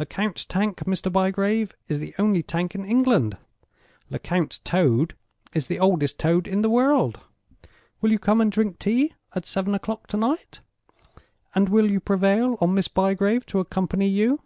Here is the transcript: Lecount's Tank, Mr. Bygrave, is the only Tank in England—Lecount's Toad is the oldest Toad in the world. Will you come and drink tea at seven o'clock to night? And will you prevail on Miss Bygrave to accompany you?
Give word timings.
Lecount's 0.00 0.44
Tank, 0.44 0.78
Mr. 0.78 1.12
Bygrave, 1.12 1.76
is 1.86 2.00
the 2.00 2.12
only 2.18 2.42
Tank 2.42 2.74
in 2.74 2.84
England—Lecount's 2.84 4.58
Toad 4.64 5.14
is 5.54 5.68
the 5.68 5.78
oldest 5.78 6.18
Toad 6.18 6.48
in 6.48 6.62
the 6.62 6.68
world. 6.68 7.20
Will 8.00 8.10
you 8.10 8.18
come 8.18 8.40
and 8.40 8.50
drink 8.50 8.80
tea 8.80 9.14
at 9.32 9.46
seven 9.46 9.72
o'clock 9.72 10.08
to 10.08 10.16
night? 10.16 10.58
And 11.54 11.68
will 11.68 11.88
you 11.88 12.00
prevail 12.00 12.58
on 12.60 12.74
Miss 12.74 12.88
Bygrave 12.88 13.46
to 13.46 13.60
accompany 13.60 14.08
you? 14.08 14.40